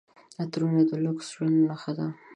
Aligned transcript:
عطرونه 0.41 0.81
د 0.89 0.91
لوکس 1.03 1.27
ژوند 1.35 1.57
نښه 1.69 1.91
ده. 1.97 2.07